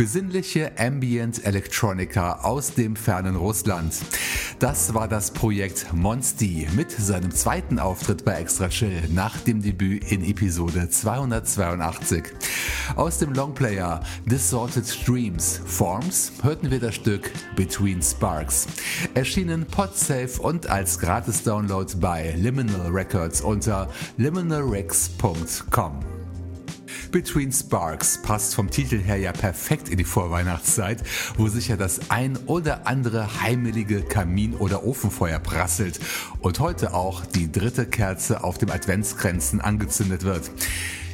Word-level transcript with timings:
Besinnliche 0.00 0.72
Ambient 0.78 1.44
Electronica 1.44 2.40
aus 2.40 2.72
dem 2.72 2.96
fernen 2.96 3.36
Russland. 3.36 3.94
Das 4.58 4.94
war 4.94 5.08
das 5.08 5.30
Projekt 5.30 5.92
Monsti 5.92 6.66
mit 6.74 6.90
seinem 6.90 7.30
zweiten 7.32 7.78
Auftritt 7.78 8.24
bei 8.24 8.40
Extra 8.40 8.70
Chill 8.70 9.10
nach 9.10 9.36
dem 9.40 9.60
Debüt 9.60 10.10
in 10.10 10.24
Episode 10.24 10.88
282. 10.88 12.24
Aus 12.96 13.18
dem 13.18 13.34
Longplayer 13.34 14.02
Distorted 14.24 14.88
Streams 14.88 15.60
Forms 15.66 16.32
hörten 16.42 16.70
wir 16.70 16.80
das 16.80 16.94
Stück 16.94 17.30
Between 17.54 18.00
Sparks. 18.00 18.68
Erschienen 19.12 19.66
Podsafe 19.66 20.40
und 20.40 20.70
als 20.70 20.98
Gratis-Download 20.98 21.92
bei 22.00 22.32
Liminal 22.38 22.88
Records 22.88 23.42
unter 23.42 23.86
liminalrex.com. 24.16 26.19
Between 27.10 27.50
Sparks 27.52 28.22
passt 28.22 28.54
vom 28.54 28.70
Titel 28.70 28.98
her 28.98 29.16
ja 29.16 29.32
perfekt 29.32 29.88
in 29.88 29.98
die 29.98 30.04
Vorweihnachtszeit, 30.04 31.02
wo 31.36 31.48
sicher 31.48 31.76
das 31.76 32.10
ein 32.10 32.36
oder 32.46 32.86
andere 32.86 33.42
heimelige 33.42 34.02
Kamin- 34.02 34.54
oder 34.54 34.86
Ofenfeuer 34.86 35.40
prasselt 35.40 35.98
und 36.38 36.60
heute 36.60 36.94
auch 36.94 37.26
die 37.26 37.50
dritte 37.50 37.86
Kerze 37.86 38.44
auf 38.44 38.58
dem 38.58 38.70
Adventskränzen 38.70 39.60
angezündet 39.60 40.22
wird. 40.22 40.52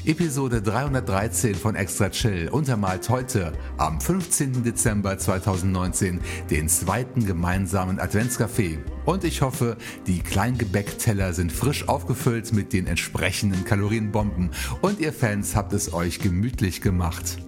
Episode 0.06 0.62
313 0.62 1.56
von 1.56 1.74
Extra 1.74 2.10
Chill 2.10 2.48
untermalt 2.48 3.08
heute 3.08 3.52
am 3.76 4.00
15. 4.00 4.62
Dezember 4.62 5.18
2019 5.18 6.20
den 6.48 6.68
zweiten 6.68 7.26
gemeinsamen 7.26 7.98
Adventscafé. 7.98 8.78
Und 9.04 9.24
ich 9.24 9.42
hoffe, 9.42 9.76
die 10.06 10.20
Kleingebäckteller 10.20 11.32
sind 11.32 11.50
frisch 11.50 11.88
aufgefüllt 11.88 12.52
mit 12.52 12.72
den 12.72 12.86
entsprechenden 12.86 13.64
Kalorienbomben 13.64 14.50
und 14.80 15.00
ihr 15.00 15.12
Fans 15.12 15.56
habt 15.56 15.72
es 15.72 15.92
euch 15.92 16.20
gemütlich 16.20 16.82
gemacht. 16.82 17.38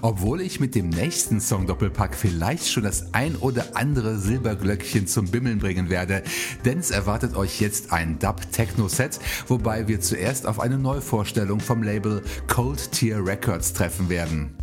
Obwohl 0.00 0.40
ich 0.40 0.60
mit 0.60 0.74
dem 0.74 0.88
nächsten 0.88 1.40
Song 1.40 1.66
Doppelpack 1.66 2.14
vielleicht 2.14 2.68
schon 2.68 2.84
das 2.84 3.12
ein 3.12 3.36
oder 3.36 3.76
andere 3.76 4.18
Silberglöckchen 4.18 5.06
zum 5.06 5.26
Bimmeln 5.30 5.58
bringen 5.58 5.90
werde, 5.90 6.22
denn 6.64 6.78
es 6.78 6.90
erwartet 6.90 7.36
euch 7.36 7.60
jetzt 7.60 7.92
ein 7.92 8.18
Dub 8.18 8.40
Techno 8.52 8.88
Set, 8.88 9.20
wobei 9.48 9.88
wir 9.88 10.00
zuerst 10.00 10.46
auf 10.46 10.60
eine 10.60 10.78
Neuvorstellung 10.78 11.60
vom 11.60 11.82
Label 11.82 12.22
Cold 12.46 12.92
Tier 12.92 13.24
Records 13.24 13.72
treffen 13.72 14.08
werden. 14.08 14.56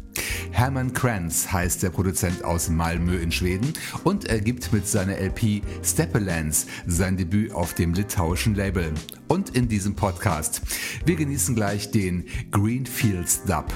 Hermann 0.52 0.94
Kranz 0.94 1.52
heißt 1.52 1.84
der 1.84 1.90
Produzent 1.90 2.44
aus 2.44 2.70
Malmö 2.70 3.18
in 3.18 3.32
Schweden 3.32 3.74
und 4.04 4.26
er 4.26 4.42
gibt 4.42 4.74
mit 4.74 4.88
seiner 4.88 5.18
LP 5.18 5.62
Steppelands 5.84 6.66
sein 6.88 7.18
Debüt 7.18 7.54
auf 7.54 7.74
dem 7.74 7.94
litauischen 7.94 8.56
Label. 8.56 8.92
Und 9.28 9.56
in 9.56 9.68
diesem 9.68 9.96
Podcast. 9.96 10.62
Wir 11.06 11.16
genießen 11.16 11.56
gleich 11.56 11.92
den 11.92 12.26
Greenfields 12.52 13.44
Dub. 13.44 13.72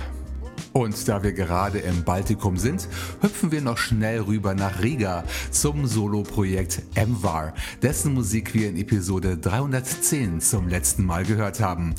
Und 0.74 1.08
da 1.08 1.22
wir 1.22 1.34
gerade 1.34 1.78
im 1.80 2.04
Baltikum 2.04 2.58
sind, 2.58 2.88
hüpfen 3.22 3.52
wir 3.52 3.62
noch 3.62 3.78
schnell 3.78 4.22
rüber 4.22 4.56
nach 4.56 4.82
Riga 4.82 5.24
zum 5.52 5.86
Solo-Projekt 5.86 6.82
MVAR, 6.96 7.54
dessen 7.84 8.16
Musik 8.16 8.56
wir 8.56 8.70
in 8.70 8.78
Episode 8.78 9.38
310 9.38 10.42
zum 10.42 10.68
letzten 10.68 11.06
Mal 11.06 11.26
gehört 11.26 11.60
haben. 11.60 11.94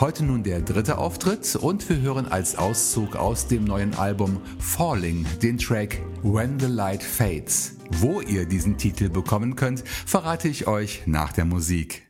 Heute 0.00 0.24
nun 0.24 0.42
der 0.42 0.62
dritte 0.62 0.96
Auftritt 0.96 1.54
und 1.56 1.86
wir 1.88 2.00
hören 2.00 2.26
als 2.26 2.56
Auszug 2.56 3.14
aus 3.14 3.46
dem 3.46 3.64
neuen 3.64 3.94
Album 3.94 4.40
Falling 4.58 5.26
den 5.42 5.58
Track 5.58 6.00
When 6.22 6.58
the 6.58 6.66
Light 6.66 7.02
Fades. 7.02 7.74
Wo 7.90 8.20
ihr 8.20 8.46
diesen 8.46 8.78
Titel 8.78 9.10
bekommen 9.10 9.54
könnt, 9.54 9.82
verrate 9.86 10.48
ich 10.48 10.66
euch 10.66 11.02
nach 11.06 11.32
der 11.32 11.44
Musik. 11.44 12.07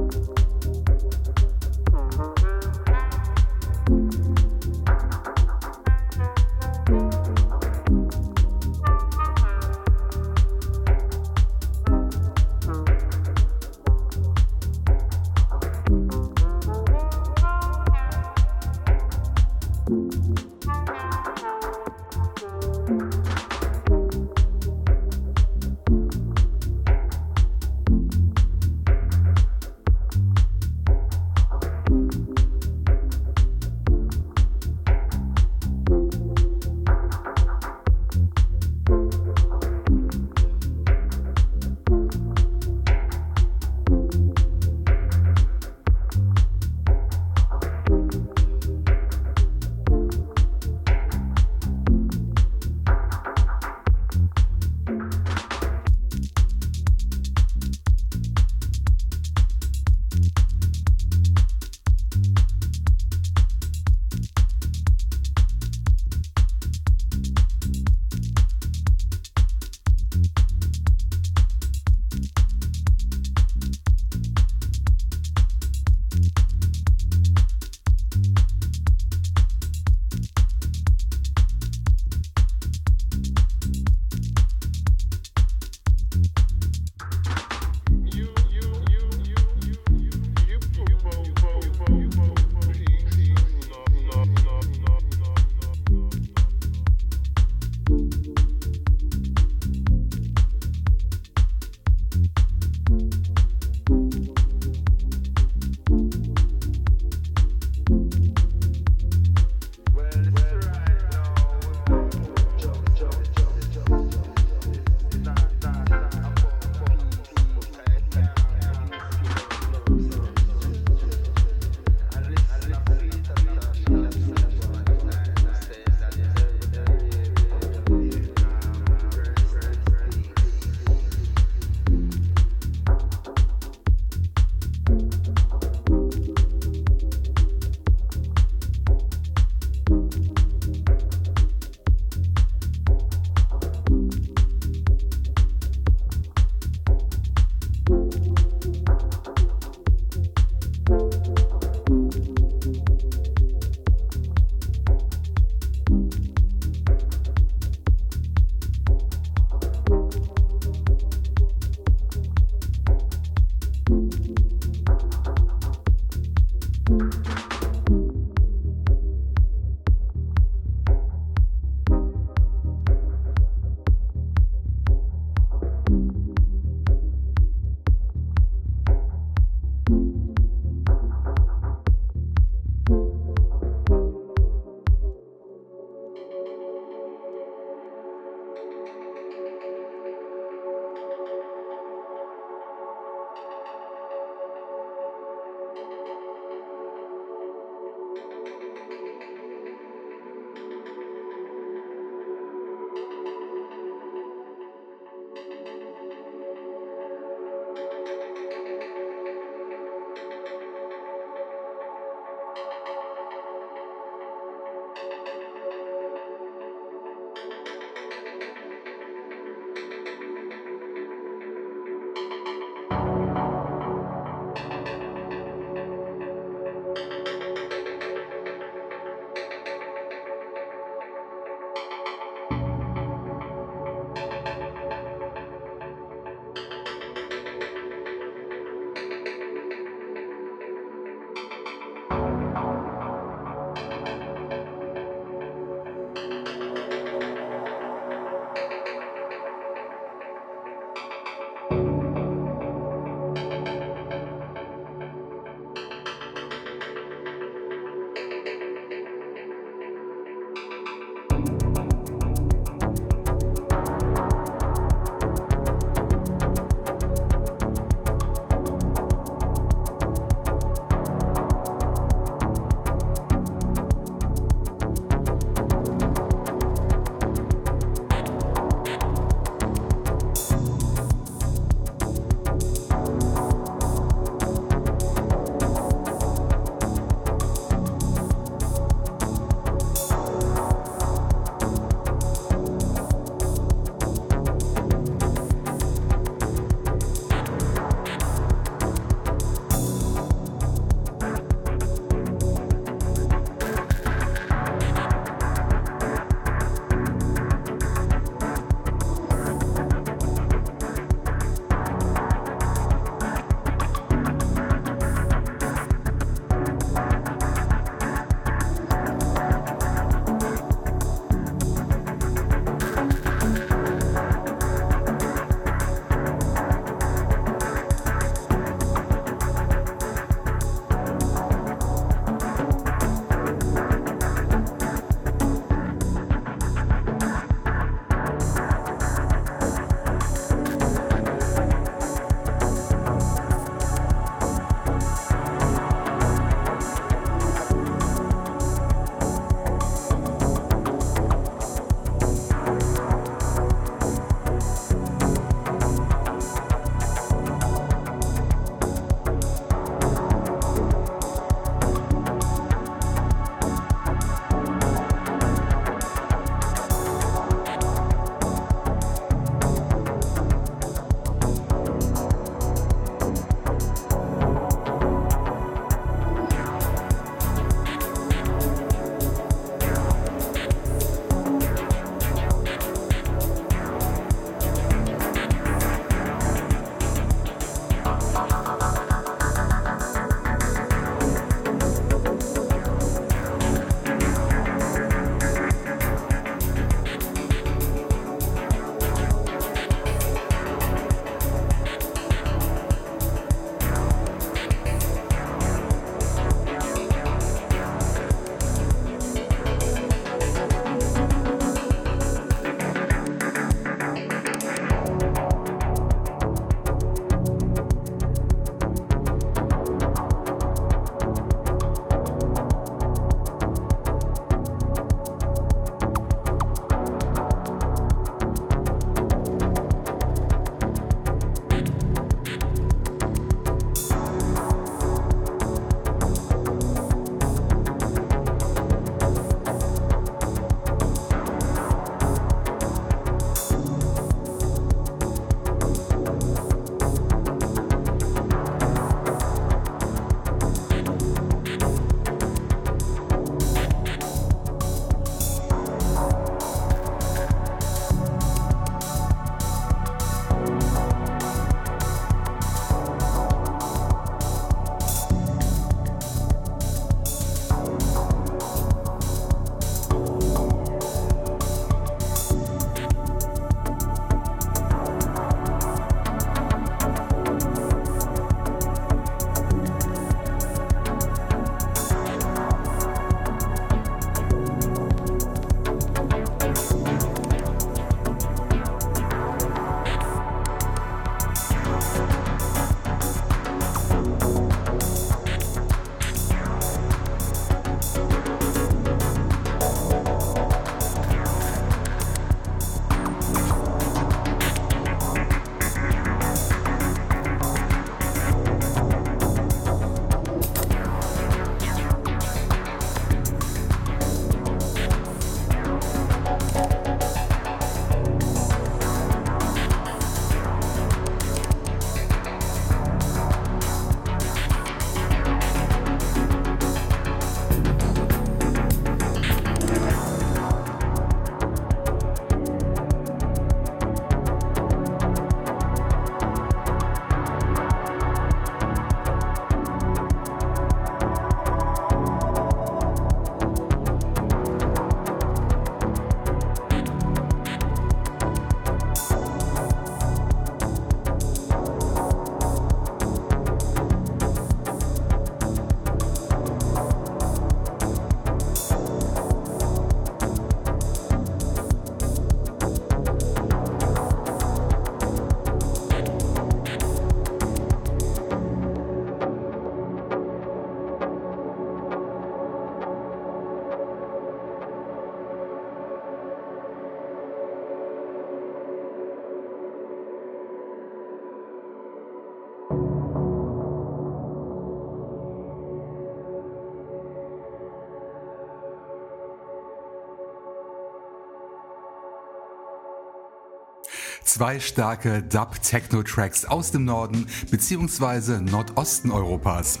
Zwei 594.58 594.80
starke 594.80 595.40
Dub-Techno-Tracks 595.40 596.64
aus 596.64 596.90
dem 596.90 597.04
Norden 597.04 597.46
bzw. 597.70 598.60
Nordosten 598.60 599.30
Europas. 599.30 600.00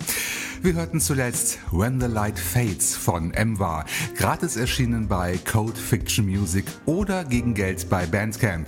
Wir 0.62 0.74
hörten 0.74 1.00
zuletzt 1.00 1.60
When 1.70 2.00
the 2.00 2.08
Light 2.08 2.40
Fades 2.40 2.96
von 2.96 3.32
Emva, 3.32 3.84
gratis 4.16 4.56
erschienen 4.56 5.06
bei 5.06 5.38
Code 5.48 5.78
Fiction 5.78 6.26
Music 6.26 6.64
oder 6.86 7.24
gegen 7.24 7.54
Geld 7.54 7.88
bei 7.88 8.04
Bandcamp. 8.04 8.66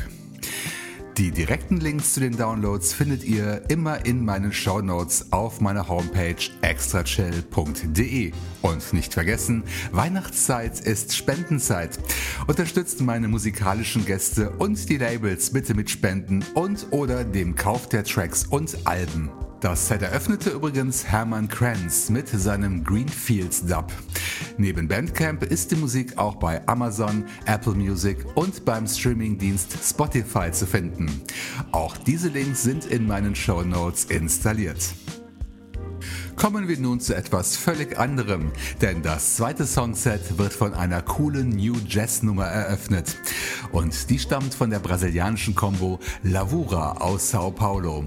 Die 1.17 1.31
direkten 1.31 1.79
Links 1.79 2.15
zu 2.15 2.21
den 2.21 2.37
Downloads 2.37 2.95
findet 2.95 3.25
ihr 3.25 3.63
immer 3.69 4.07
in 4.07 4.25
meinen 4.25 4.53
Show 4.53 4.81
Notes 4.81 5.33
auf 5.33 5.61
meiner 5.61 5.89
Homepage 5.89 6.37
extrachill.de. 6.63 8.33
Und 8.63 8.93
nicht 8.93 9.15
vergessen, 9.15 9.65
Weihnachtszeit 9.93 10.81
ist 10.81 11.15
Spendenzeit. 11.15 11.99
Unterstützt 12.47 13.01
meine 13.01 13.29
musikalischen 13.29 14.07
Gäste 14.07 14.51
und 14.51 14.89
die 14.89 14.99
Labels 14.99 15.51
bitte 15.51 15.75
mit 15.75 15.91
Spenden 15.91 16.45
und 16.55 16.87
oder 16.91 17.25
dem 17.25 17.55
Kauf 17.55 17.89
der 17.89 18.05
Tracks 18.05 18.47
und 18.47 18.87
Alben. 18.87 19.31
Das 19.61 19.89
Set 19.89 20.01
eröffnete 20.01 20.49
übrigens 20.49 21.05
Hermann 21.05 21.47
Kranz 21.47 22.09
mit 22.09 22.29
seinem 22.29 22.83
Greenfields 22.83 23.67
Dub. 23.67 23.93
Neben 24.57 24.89
Bandcamp 24.89 25.43
ist 25.43 25.71
die 25.71 25.77
Musik 25.77 26.17
auch 26.17 26.37
bei 26.37 26.67
Amazon, 26.67 27.27
Apple 27.45 27.75
Music 27.75 28.25
und 28.37 28.65
beim 28.65 28.87
Streamingdienst 28.87 29.77
Spotify 29.85 30.51
zu 30.51 30.67
finden. 30.67 31.11
Auch 31.73 31.95
diese 31.99 32.29
Links 32.29 32.63
sind 32.63 32.87
in 32.87 33.07
meinen 33.07 33.35
Show 33.35 33.61
Notes 33.61 34.07
installiert. 34.07 34.95
Kommen 36.37 36.67
wir 36.67 36.79
nun 36.79 36.99
zu 36.99 37.15
etwas 37.15 37.59
völlig 37.59 37.99
anderem, 37.99 38.53
denn 38.81 39.03
das 39.03 39.37
zweite 39.37 39.67
Songset 39.67 40.39
wird 40.39 40.55
von 40.55 40.73
einer 40.73 41.03
coolen 41.03 41.51
New 41.51 41.77
Jazz 41.87 42.23
Nummer 42.23 42.47
eröffnet. 42.47 43.15
Und 43.73 44.09
die 44.09 44.19
stammt 44.19 44.55
von 44.55 44.71
der 44.71 44.79
brasilianischen 44.79 45.55
Combo 45.55 46.01
Lavura 46.23 46.93
aus 46.93 47.29
Sao 47.29 47.51
Paulo. 47.51 48.07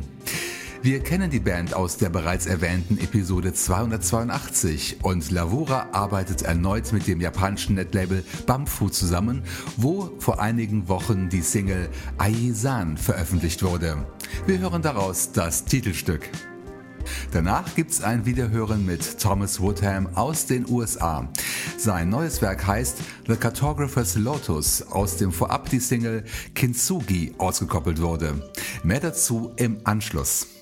Wir 0.83 0.99
kennen 0.99 1.31
die 1.31 1.39
Band 1.39 1.73
aus 1.73 1.95
der 1.95 2.09
bereits 2.09 2.45
erwähnten 2.45 2.97
Episode 2.97 3.53
282 3.53 4.97
und 5.01 5.31
Lavura 5.31 5.87
arbeitet 5.93 6.41
erneut 6.41 6.91
mit 6.91 7.07
dem 7.07 7.21
japanischen 7.21 7.75
Netlabel 7.75 8.25
Bamfu 8.45 8.89
zusammen, 8.89 9.43
wo 9.77 10.11
vor 10.19 10.41
einigen 10.41 10.89
Wochen 10.89 11.29
die 11.29 11.39
Single 11.39 11.87
Aisan 12.17 12.97
veröffentlicht 12.97 13.63
wurde. 13.63 14.05
Wir 14.45 14.59
hören 14.59 14.81
daraus 14.81 15.31
das 15.31 15.63
Titelstück. 15.63 16.29
Danach 17.31 17.73
gibt's 17.75 18.03
ein 18.03 18.25
Wiederhören 18.25 18.85
mit 18.85 19.21
Thomas 19.21 19.61
Woodham 19.61 20.09
aus 20.15 20.47
den 20.47 20.69
USA. 20.69 21.29
Sein 21.77 22.09
neues 22.09 22.41
Werk 22.41 22.67
heißt 22.67 22.97
The 23.29 23.37
Cartographer's 23.37 24.15
Lotus, 24.15 24.81
aus 24.81 25.15
dem 25.15 25.31
vorab 25.31 25.69
die 25.69 25.79
Single 25.79 26.25
Kintsugi 26.53 27.35
ausgekoppelt 27.37 28.01
wurde. 28.01 28.51
Mehr 28.83 28.99
dazu 28.99 29.53
im 29.55 29.77
Anschluss. 29.85 30.52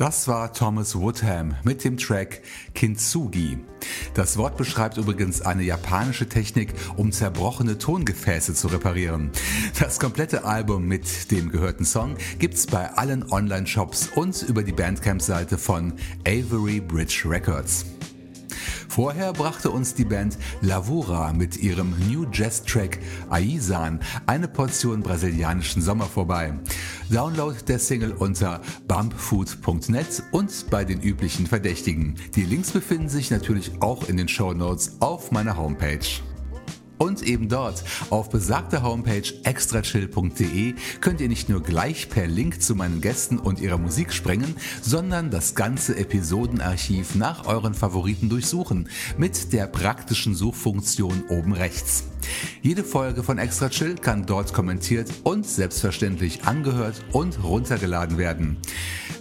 Das 0.00 0.26
war 0.28 0.50
Thomas 0.54 0.96
Woodham 0.96 1.56
mit 1.62 1.84
dem 1.84 1.98
Track 1.98 2.40
Kintsugi. 2.74 3.58
Das 4.14 4.38
Wort 4.38 4.56
beschreibt 4.56 4.96
übrigens 4.96 5.42
eine 5.42 5.62
japanische 5.62 6.26
Technik, 6.26 6.72
um 6.96 7.12
zerbrochene 7.12 7.76
Tongefäße 7.76 8.54
zu 8.54 8.68
reparieren. 8.68 9.30
Das 9.78 10.00
komplette 10.00 10.44
Album 10.46 10.86
mit 10.86 11.30
dem 11.30 11.50
gehörten 11.50 11.84
Song 11.84 12.16
gibt's 12.38 12.66
bei 12.66 12.90
allen 12.94 13.30
Online-Shops 13.30 14.08
und 14.14 14.40
über 14.40 14.62
die 14.62 14.72
Bandcamp-Seite 14.72 15.58
von 15.58 15.92
Avery 16.26 16.80
Bridge 16.80 17.24
Records. 17.26 17.84
Vorher 18.90 19.32
brachte 19.32 19.70
uns 19.70 19.94
die 19.94 20.04
Band 20.04 20.36
Lavura 20.62 21.32
mit 21.32 21.56
ihrem 21.56 21.94
New 22.10 22.26
Jazz 22.32 22.64
Track 22.64 22.98
Aizan 23.30 24.00
eine 24.26 24.48
Portion 24.48 25.00
brasilianischen 25.00 25.80
Sommer 25.80 26.06
vorbei. 26.06 26.54
Download 27.08 27.56
der 27.68 27.78
Single 27.78 28.10
unter 28.10 28.60
bumpfood.net 28.88 30.24
und 30.32 30.70
bei 30.70 30.84
den 30.84 31.00
üblichen 31.02 31.46
Verdächtigen. 31.46 32.16
Die 32.34 32.42
Links 32.42 32.72
befinden 32.72 33.08
sich 33.08 33.30
natürlich 33.30 33.70
auch 33.80 34.08
in 34.08 34.16
den 34.16 34.26
Show 34.26 34.54
Notes 34.54 34.96
auf 34.98 35.30
meiner 35.30 35.56
Homepage. 35.56 36.00
Und 37.00 37.22
eben 37.22 37.48
dort, 37.48 37.82
auf 38.10 38.28
besagter 38.28 38.82
Homepage 38.82 39.22
extrachill.de, 39.44 40.74
könnt 41.00 41.22
ihr 41.22 41.30
nicht 41.30 41.48
nur 41.48 41.62
gleich 41.62 42.10
per 42.10 42.26
Link 42.26 42.60
zu 42.60 42.74
meinen 42.74 43.00
Gästen 43.00 43.38
und 43.38 43.58
ihrer 43.58 43.78
Musik 43.78 44.12
springen, 44.12 44.54
sondern 44.82 45.30
das 45.30 45.54
ganze 45.54 45.96
Episodenarchiv 45.96 47.14
nach 47.14 47.46
euren 47.46 47.72
Favoriten 47.72 48.28
durchsuchen, 48.28 48.90
mit 49.16 49.54
der 49.54 49.66
praktischen 49.66 50.34
Suchfunktion 50.34 51.22
oben 51.30 51.54
rechts. 51.54 52.04
Jede 52.60 52.84
Folge 52.84 53.22
von 53.22 53.38
Extra 53.38 53.70
Chill 53.70 53.94
kann 53.94 54.26
dort 54.26 54.52
kommentiert 54.52 55.10
und 55.24 55.46
selbstverständlich 55.46 56.44
angehört 56.44 57.02
und 57.12 57.42
runtergeladen 57.42 58.18
werden. 58.18 58.58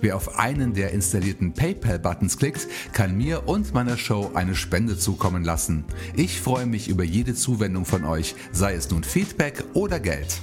Wer 0.01 0.17
auf 0.17 0.37
einen 0.37 0.73
der 0.73 0.91
installierten 0.91 1.53
PayPal-Buttons 1.53 2.37
klickt, 2.37 2.67
kann 2.93 3.17
mir 3.17 3.47
und 3.47 3.73
meiner 3.73 3.97
Show 3.97 4.31
eine 4.33 4.55
Spende 4.55 4.97
zukommen 4.97 5.43
lassen. 5.43 5.85
Ich 6.15 6.41
freue 6.41 6.65
mich 6.65 6.87
über 6.87 7.03
jede 7.03 7.35
Zuwendung 7.35 7.68
von 7.85 8.05
euch, 8.05 8.35
sei 8.51 8.73
es 8.73 8.89
nun 8.89 9.03
Feedback 9.03 9.63
oder 9.73 9.99
Geld. 9.99 10.39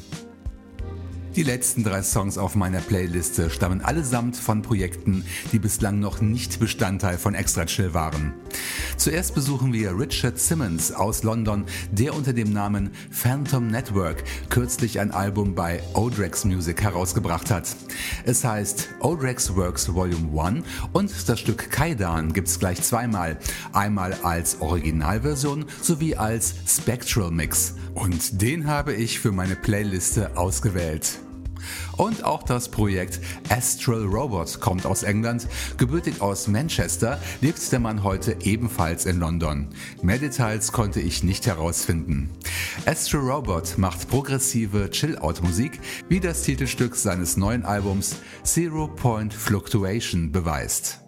Die 1.37 1.43
letzten 1.43 1.85
drei 1.85 2.03
Songs 2.03 2.39
auf 2.39 2.55
meiner 2.55 2.81
Playliste 2.81 3.51
stammen 3.51 3.83
allesamt 3.83 4.39
von 4.39 4.63
Projekten, 4.63 5.23
die 5.53 5.59
bislang 5.59 6.01
noch 6.01 6.23
nicht 6.23 6.59
Bestandteil 6.59 7.19
von 7.19 7.35
Extra 7.35 7.67
Chill 7.67 7.93
waren. 7.93 8.33
Zuerst 8.97 9.35
besuchen 9.35 9.75
wir 9.75 9.99
Richard 9.99 10.39
Simmons 10.39 10.93
aus 10.93 11.25
London, 11.25 11.67
der 11.93 12.15
unter 12.15 12.33
dem 12.33 12.55
Namen 12.55 12.91
Phantom 13.11 13.67
Network 13.67 14.25
kürzlich 14.49 14.99
ein 14.99 15.11
Album 15.11 15.55
bei 15.55 15.83
Odrex 15.93 16.47
Music 16.47 16.83
herausgebracht 16.83 17.51
hat. 17.51 17.77
Es 18.25 18.43
heißt 18.43 18.89
Odrex 19.01 19.55
Works 19.55 19.93
Volume 19.93 20.43
1 20.43 20.65
und 20.95 21.29
das 21.29 21.39
Stück 21.39 21.71
Kaidan 21.71 22.33
gibt's 22.33 22.59
gleich 22.59 22.81
zweimal. 22.81 23.37
Einmal 23.75 24.15
als 24.23 24.63
Originalversion 24.63 25.67
sowie 25.83 26.17
als 26.17 26.55
Spectral 26.67 27.31
Mix. 27.31 27.75
Und 27.93 28.41
den 28.41 28.69
habe 28.69 28.95
ich 28.95 29.21
für 29.21 29.33
meine 29.33 29.57
Playliste 29.57 30.35
ausgewählt. 30.39 31.19
Und 31.97 32.25
auch 32.25 32.43
das 32.43 32.69
Projekt 32.69 33.21
Astral 33.49 34.05
Robot 34.05 34.61
kommt 34.61 34.87
aus 34.87 35.03
England. 35.03 35.49
Gebürtig 35.79 36.21
aus 36.21 36.47
Manchester 36.47 37.21
lebt 37.41 37.73
der 37.73 37.81
Mann 37.81 38.03
heute 38.03 38.37
ebenfalls 38.43 39.07
in 39.07 39.19
London. 39.19 39.69
Mehr 40.03 40.19
Details 40.19 40.73
konnte 40.73 41.01
ich 41.01 41.23
nicht 41.23 41.47
herausfinden. 41.47 42.31
Astral 42.85 43.23
Robot 43.23 43.79
macht 43.79 44.09
progressive 44.09 44.91
Chill-Out-Musik, 44.91 45.81
wie 46.09 46.21
das 46.21 46.43
Titelstück 46.43 46.97
seines 46.97 47.37
neuen 47.37 47.65
Albums 47.65 48.17
Zero 48.43 48.89
Point 48.89 49.33
Fluctuation 49.33 50.33
beweist. 50.33 51.06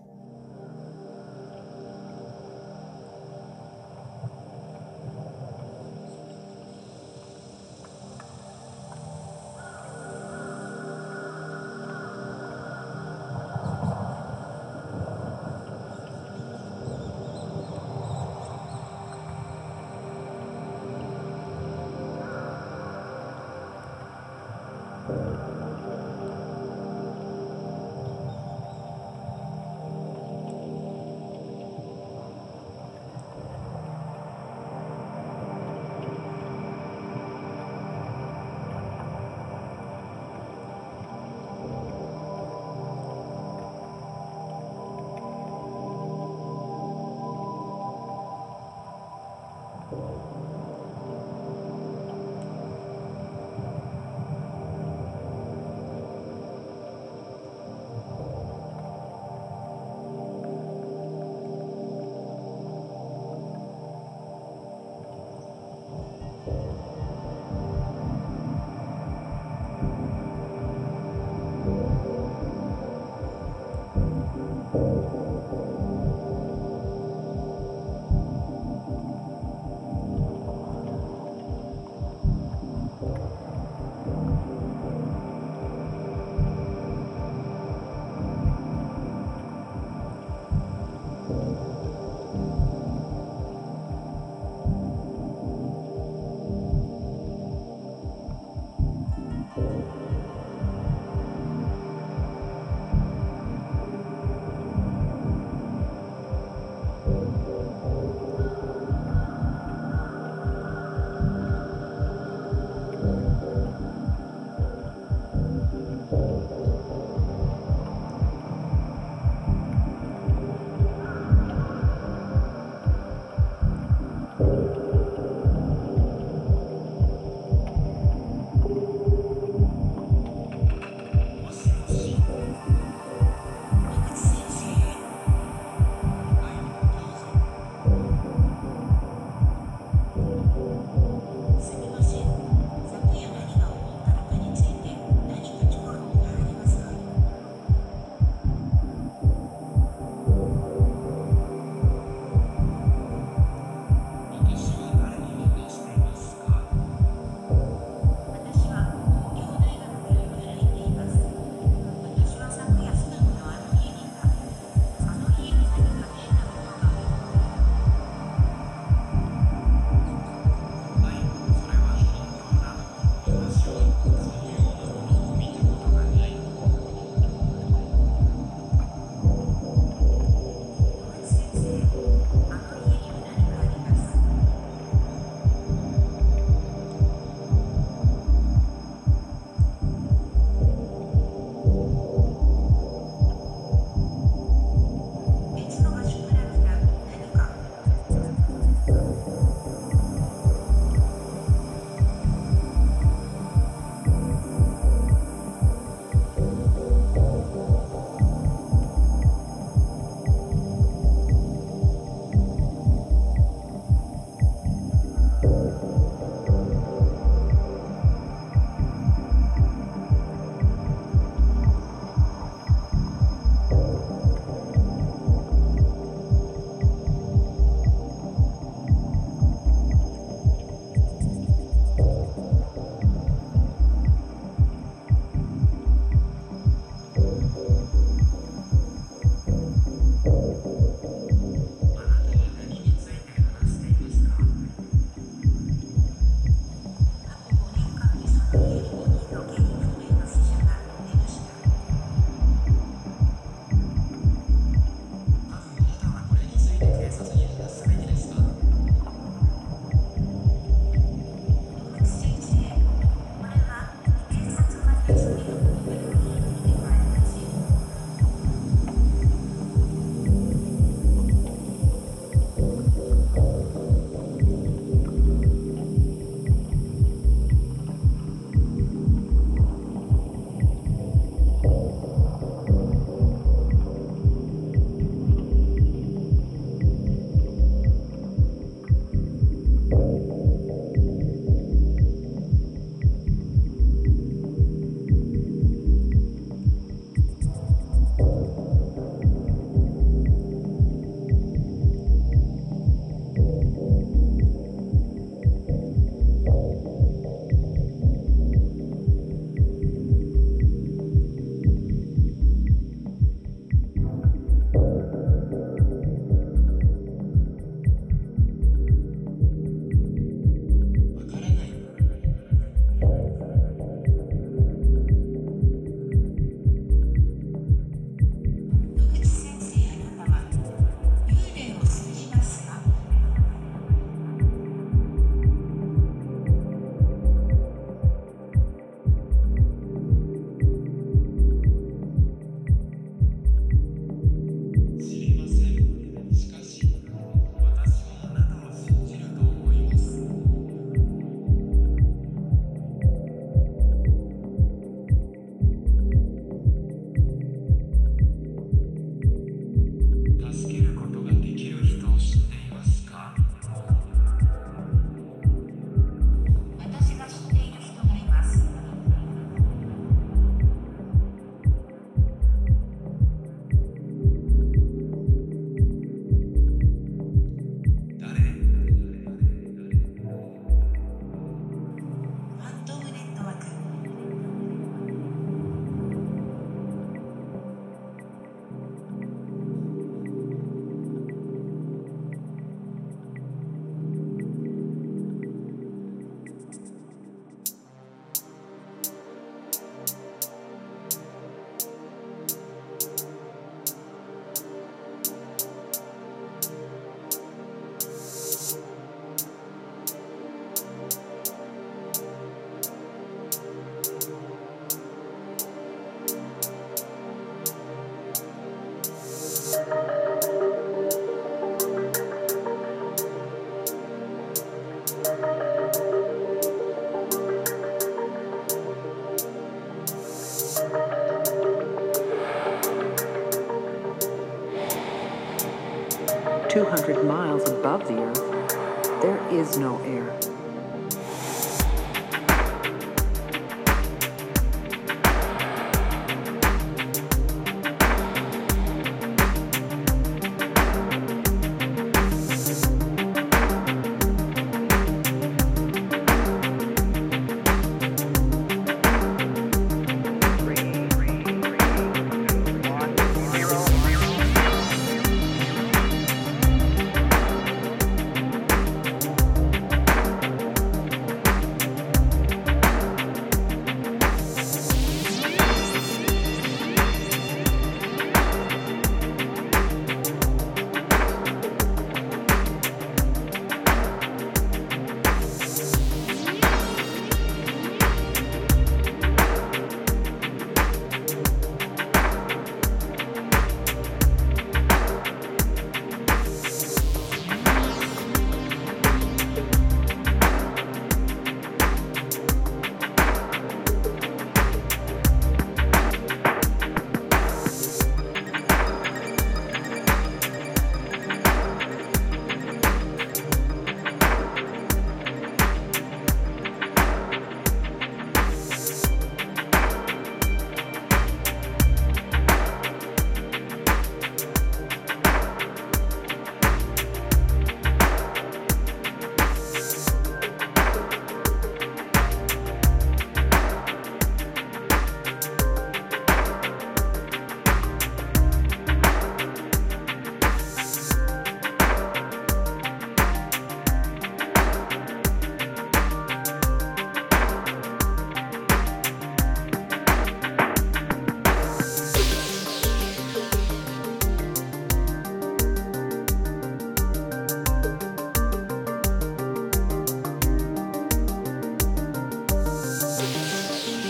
Above 437.88 438.06
the 438.06 438.22
Earth, 438.22 439.22
there 439.22 439.40
is 439.50 439.78
no 439.78 439.98
air. 440.00 440.37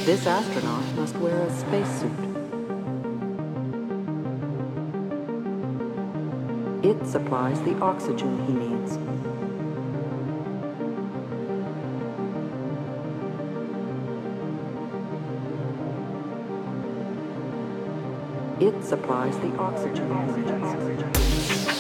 This 0.09 0.27
astronaut 0.27 0.87
must 0.95 1.15
wear 1.17 1.39
a 1.39 1.51
spacesuit. 1.51 2.11
It 6.83 7.07
supplies 7.07 7.61
the 7.61 7.79
oxygen 7.81 8.43
he 8.47 8.55
needs. 8.55 8.97
It 18.63 18.83
supplies 18.83 19.37
the 19.41 19.55
oxygen 19.59 20.09
he 20.35 20.41
needs. 20.41 21.78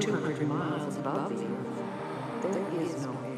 200 0.00 0.48
miles 0.48 0.96
above 0.96 1.36
the 1.38 1.44
Earth, 1.44 1.82
there 2.42 2.82
is 2.82 3.04
no 3.04 3.10
air. 3.10 3.32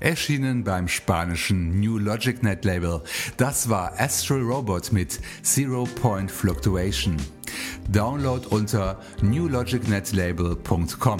erschienen 0.00 0.64
beim 0.64 0.86
spanischen 0.86 1.80
New 1.80 1.98
Logic 1.98 2.42
Net 2.42 2.64
Label. 2.64 3.02
Das 3.36 3.68
war 3.68 3.92
Astral 3.98 4.42
Robot 4.42 4.92
mit 4.92 5.18
Zero 5.42 5.88
Point 6.00 6.30
Fluctuation. 6.30 7.16
Download 7.90 8.46
unter 8.48 9.00
newlogicnetlabel.com. 9.22 11.18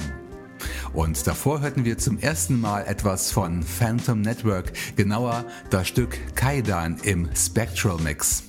Und 0.92 1.26
davor 1.26 1.60
hörten 1.60 1.84
wir 1.84 1.98
zum 1.98 2.18
ersten 2.18 2.60
Mal 2.60 2.84
etwas 2.86 3.32
von 3.32 3.62
Phantom 3.62 4.20
Network, 4.20 4.72
genauer 4.96 5.44
das 5.70 5.88
Stück 5.88 6.18
Kaidan 6.34 6.98
im 7.02 7.28
Spectral 7.34 7.98
Mix. 7.98 8.44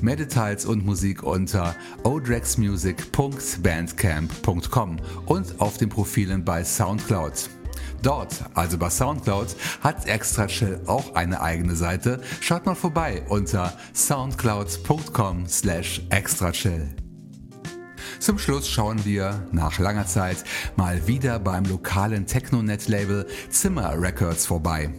Mehr 0.00 0.16
Details 0.16 0.64
und 0.64 0.84
Musik 0.84 1.22
unter 1.22 1.76
odrexmusic.bandcamp.com 2.02 4.96
und 5.26 5.60
auf 5.60 5.78
den 5.78 5.88
Profilen 5.88 6.44
bei 6.44 6.64
Soundcloud. 6.64 7.48
Dort, 8.02 8.44
also 8.54 8.76
bei 8.78 8.90
Soundcloud, 8.90 9.56
hat 9.80 10.06
Extra 10.06 10.46
Chill 10.46 10.80
auch 10.86 11.14
eine 11.14 11.40
eigene 11.40 11.74
Seite. 11.74 12.20
Schaut 12.40 12.64
mal 12.66 12.76
vorbei 12.76 13.22
unter 13.28 13.72
soundcloud.com 13.94 15.48
slash 15.48 16.02
extrachill. 16.10 16.94
Zum 18.20 18.38
Schluss 18.38 18.68
schauen 18.68 19.04
wir 19.04 19.46
nach 19.52 19.78
langer 19.78 20.06
Zeit 20.06 20.44
mal 20.76 21.06
wieder 21.06 21.38
beim 21.38 21.64
lokalen 21.64 22.26
Technonet-Label 22.26 23.26
Zimmer 23.50 23.94
Records 24.00 24.46
vorbei. 24.46 24.90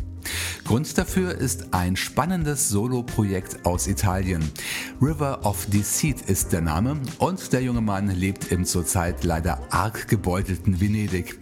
Grund 0.66 0.98
dafür 0.98 1.36
ist 1.36 1.74
ein 1.74 1.96
spannendes 1.96 2.70
Solo-Projekt 2.70 3.66
aus 3.66 3.88
Italien. 3.88 4.50
River 5.02 5.46
of 5.46 5.66
Deceit 5.68 6.22
ist 6.28 6.52
der 6.54 6.62
Name 6.62 6.98
und 7.18 7.54
der 7.54 7.62
junge 7.62 7.82
Mann 7.82 8.10
lebt 8.10 8.52
im 8.52 8.66
zurzeit 8.66 9.24
leider 9.24 9.60
arg 9.72 10.08
gebeutelten 10.08 10.80
Venedig. 10.80 11.40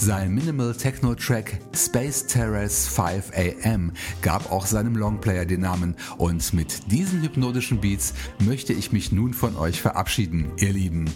Sein 0.00 0.32
Minimal 0.32 0.74
Techno 0.74 1.16
Track 1.16 1.58
Space 1.74 2.24
Terrace 2.24 2.86
5 2.86 3.32
AM 3.36 3.92
gab 4.22 4.52
auch 4.52 4.64
seinem 4.64 4.94
Longplayer 4.94 5.44
den 5.44 5.62
Namen 5.62 5.96
und 6.18 6.52
mit 6.52 6.92
diesen 6.92 7.20
hypnotischen 7.22 7.80
Beats 7.80 8.14
möchte 8.38 8.72
ich 8.72 8.92
mich 8.92 9.10
nun 9.10 9.34
von 9.34 9.56
euch 9.56 9.82
verabschieden, 9.82 10.52
ihr 10.58 10.72
Lieben. 10.72 11.06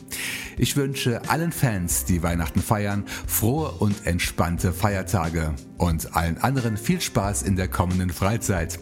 Ich 0.58 0.76
wünsche 0.76 1.22
allen 1.28 1.52
Fans, 1.52 2.06
die 2.06 2.24
Weihnachten 2.24 2.60
feiern, 2.60 3.04
frohe 3.26 3.70
und 3.70 4.04
entspannte 4.04 4.72
Feiertage 4.72 5.54
und 5.78 6.16
allen 6.16 6.38
anderen 6.38 6.76
viel 6.76 7.00
Spaß 7.02 7.42
in 7.42 7.56
der 7.56 7.68
kommenden 7.68 8.10
Freizeit. 8.10 8.78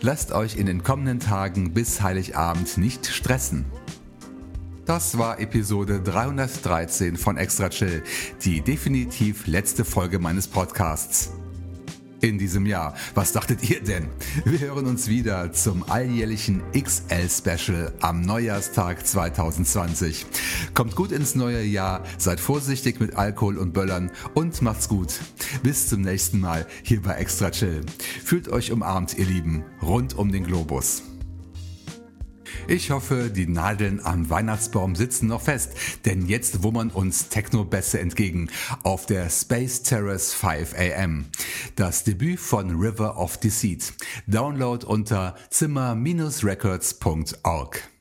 Lasst 0.00 0.32
euch 0.32 0.56
in 0.56 0.66
den 0.66 0.82
kommenden 0.82 1.20
Tagen 1.20 1.72
bis 1.72 2.02
Heiligabend 2.02 2.78
nicht 2.78 3.06
stressen. 3.06 3.64
Das 4.84 5.18
war 5.18 5.40
Episode 5.40 6.00
313 6.00 7.16
von 7.16 7.36
Extra 7.36 7.68
Chill, 7.70 8.02
die 8.44 8.60
definitiv 8.60 9.46
letzte 9.46 9.84
Folge 9.84 10.20
meines 10.20 10.46
Podcasts. 10.46 11.32
In 12.26 12.38
diesem 12.38 12.66
Jahr. 12.66 12.96
Was 13.14 13.30
dachtet 13.30 13.70
ihr 13.70 13.80
denn? 13.80 14.08
Wir 14.44 14.58
hören 14.58 14.86
uns 14.86 15.06
wieder 15.06 15.52
zum 15.52 15.88
alljährlichen 15.88 16.60
XL-Special 16.72 17.92
am 18.00 18.22
Neujahrstag 18.22 19.06
2020. 19.06 20.26
Kommt 20.74 20.96
gut 20.96 21.12
ins 21.12 21.36
neue 21.36 21.62
Jahr, 21.62 22.02
seid 22.18 22.40
vorsichtig 22.40 22.98
mit 22.98 23.14
Alkohol 23.14 23.58
und 23.58 23.72
Böllern 23.72 24.10
und 24.34 24.60
macht's 24.60 24.88
gut. 24.88 25.20
Bis 25.62 25.86
zum 25.86 26.00
nächsten 26.00 26.40
Mal 26.40 26.66
hier 26.82 27.00
bei 27.00 27.14
Extra 27.14 27.52
Chill. 27.52 27.82
Fühlt 28.24 28.48
euch 28.48 28.72
umarmt, 28.72 29.16
ihr 29.16 29.26
Lieben, 29.26 29.62
rund 29.80 30.18
um 30.18 30.32
den 30.32 30.42
Globus. 30.42 31.04
Ich 32.68 32.90
hoffe, 32.90 33.30
die 33.30 33.46
Nadeln 33.46 34.04
am 34.04 34.28
Weihnachtsbaum 34.30 34.96
sitzen 34.96 35.28
noch 35.28 35.42
fest, 35.42 35.72
denn 36.04 36.26
jetzt 36.26 36.62
wummern 36.62 36.90
uns 36.90 37.28
Techno-Bässe 37.28 38.00
entgegen 38.00 38.50
auf 38.82 39.06
der 39.06 39.30
Space 39.30 39.82
Terrace 39.82 40.34
5 40.34 40.74
AM. 40.78 41.26
Das 41.76 42.04
Debüt 42.04 42.40
von 42.40 42.70
River 42.70 43.18
of 43.18 43.38
Deceit. 43.38 43.94
Download 44.26 44.86
unter 44.86 45.36
zimmer-records.org. 45.50 47.95